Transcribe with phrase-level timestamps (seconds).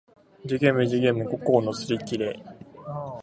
[0.47, 2.39] 寿限無寿限無五劫のすりきれ